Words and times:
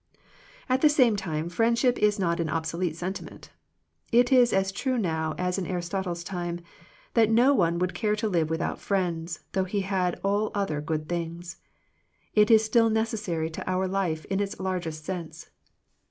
At 0.67 0.81
the 0.81 0.89
same 0.89 1.15
time 1.15 1.47
friendship 1.47 1.99
is 1.99 2.17
not 2.17 2.39
an 2.39 2.49
obsolete 2.49 2.95
sentiment. 2.95 3.51
It 4.11 4.31
is 4.31 4.51
as 4.51 4.71
true 4.71 4.97
now 4.97 5.35
as 5.37 5.59
in 5.59 5.67
Aristotle's 5.67 6.23
time 6.23 6.59
that 7.13 7.29
no 7.29 7.53
one 7.53 7.77
would 7.77 7.93
care 7.93 8.15
to 8.15 8.27
live 8.27 8.49
without 8.49 8.79
friends, 8.79 9.41
though 9.51 9.65
he 9.65 9.81
had 9.81 10.19
all 10.23 10.49
other 10.55 10.81
good 10.81 11.07
things. 11.07 11.57
It 12.33 12.49
is 12.49 12.65
still 12.65 12.89
necessary 12.89 13.51
to 13.51 13.69
our 13.71 13.87
life 13.87 14.25
in 14.25 14.39
its 14.39 14.59
largest 14.59 15.05
sense. 15.05 15.51